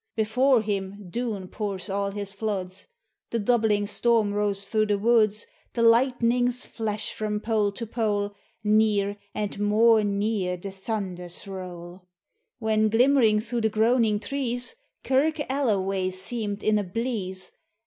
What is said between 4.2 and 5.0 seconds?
roars through the